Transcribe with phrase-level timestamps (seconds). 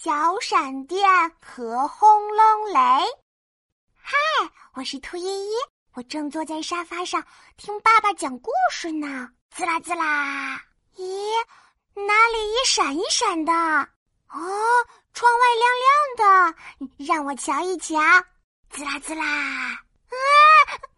[0.00, 1.10] 小闪电
[1.44, 2.78] 和轰隆雷。
[4.00, 4.14] 嗨，
[4.74, 5.50] 我是兔依依，
[5.92, 7.26] 我正坐在沙发上
[7.56, 9.28] 听爸爸讲故事呢。
[9.50, 10.62] 滋啦滋啦，
[10.94, 11.04] 咦，
[11.94, 13.52] 哪里一闪一闪的？
[13.52, 14.38] 哦，
[15.14, 17.98] 窗外亮亮的，让我瞧一瞧。
[18.70, 20.16] 滋啦滋啦，啊，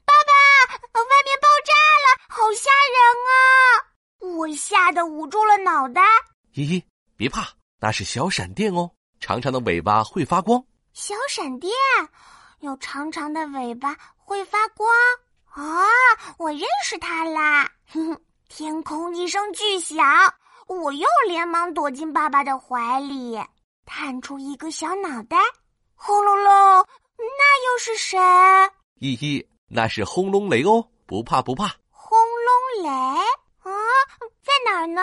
[0.05, 1.73] 爸爸，外面爆炸
[2.05, 4.37] 了，好吓人啊！
[4.37, 6.03] 我吓得捂住了脑袋。
[6.53, 6.85] 依依，
[7.17, 7.48] 别怕，
[7.81, 8.91] 那是小闪电哦，
[9.21, 10.62] 长长的尾巴会发光。
[10.93, 11.73] 小闪电
[12.59, 14.87] 有长长的尾巴会发光
[15.47, 15.88] 啊！
[16.37, 17.71] 我认识它啦。
[17.87, 20.05] 哼哼，天空一声巨响，
[20.66, 23.41] 我又连忙躲进爸爸的怀里，
[23.87, 25.38] 探出一个小脑袋。
[25.95, 26.52] 轰隆隆，
[27.16, 28.19] 那又是谁？
[28.97, 31.74] 依依，那是轰隆雷哦，不怕不怕。
[31.91, 33.71] 轰隆雷啊，
[34.43, 35.02] 在哪儿呢？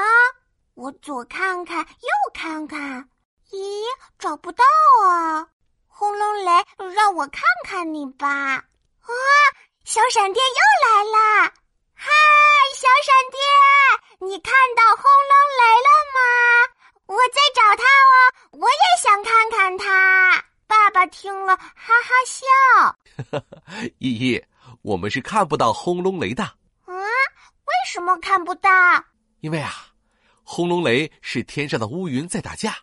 [0.77, 3.09] 我左看看，右看看，
[3.49, 3.83] 咦，
[4.19, 4.63] 找不到
[5.09, 5.47] 啊！
[5.87, 6.51] 轰隆雷，
[6.93, 8.27] 让我看看你吧！
[8.27, 8.63] 啊，
[9.85, 11.51] 小闪电又来啦！
[11.95, 12.11] 嗨，
[12.75, 16.19] 小闪电，你看到轰隆雷了吗？
[17.07, 18.15] 我在找他哦，
[18.51, 20.45] 我也想看看他。
[20.67, 23.41] 爸爸听了哈哈笑。
[23.97, 24.45] 依依，
[24.83, 26.43] 我们是看不到轰隆雷的。
[26.43, 26.53] 啊，
[26.85, 28.69] 为什么看不到？
[29.39, 29.86] 因为啊。
[30.49, 32.73] 轰隆雷是天上的乌云在打架，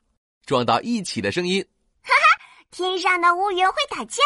[0.44, 1.66] 撞到一起的声音。
[2.02, 4.22] 哈哈，天上的乌云会打架，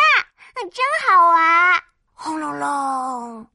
[0.56, 1.84] 真好玩！
[2.12, 3.46] 轰隆隆，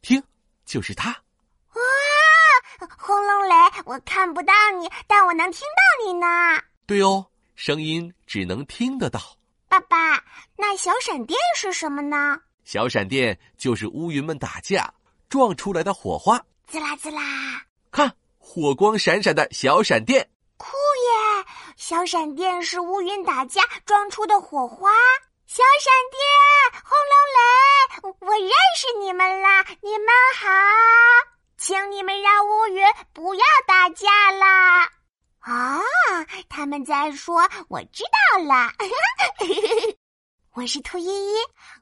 [0.00, 0.22] 听，
[0.64, 1.10] 就是它。
[1.10, 6.26] 哇，轰隆雷，我看不到你，但我能听到你呢。
[6.86, 9.20] 对哦，声音只能听得到。
[9.68, 10.24] 爸爸，
[10.56, 12.40] 那小闪电是什么呢？
[12.64, 14.94] 小闪电就是乌云们打架
[15.28, 16.42] 撞出来的火花。
[16.66, 17.20] 滋啦滋啦，
[17.92, 18.16] 看。
[18.48, 21.44] 火光闪闪的小闪电，酷耶！
[21.76, 24.88] 小闪电是乌云打架撞出的火花。
[25.46, 26.22] 小闪电，
[26.84, 29.66] 轰隆雷，我认识你们啦！
[29.82, 30.48] 你们好，
[31.58, 34.84] 请你们让乌云不要打架啦！
[35.40, 35.80] 啊，
[36.48, 38.72] 他们在说，我知道了。
[40.54, 41.36] 我是兔依依，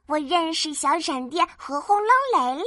[0.07, 2.65] 我认识小闪电和轰隆雷啦。